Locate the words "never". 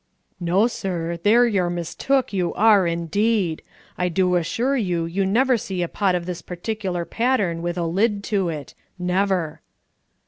5.27-5.59, 8.97-9.61